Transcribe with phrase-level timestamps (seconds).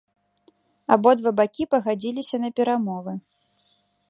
[0.95, 3.13] Абодва бакі пагадзіліся на перамовы.